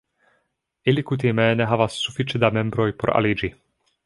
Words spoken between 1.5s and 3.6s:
ne havas sufiĉe da membroj por aliĝi.